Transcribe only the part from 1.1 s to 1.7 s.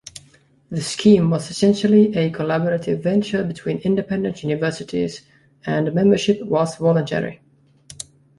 was